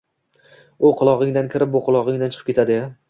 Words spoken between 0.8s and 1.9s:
U qulog'ingdan kirib, bu